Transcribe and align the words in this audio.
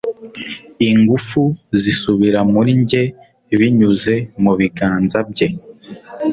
ingufu 0.89 1.41
zisubira 1.81 2.39
muri 2.53 2.71
njye 2.81 3.03
binyuze 3.59 4.15
mu 4.43 4.51
biganza 4.59 5.19
bye 5.31 5.47